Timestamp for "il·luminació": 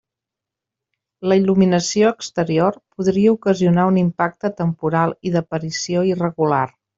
1.41-2.09